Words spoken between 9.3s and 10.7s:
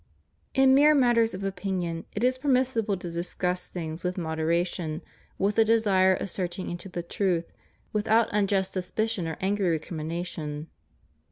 angry recriminations.